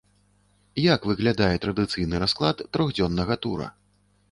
[0.93, 3.71] Як выглядае традыцыйны расклад трохдзённага тура?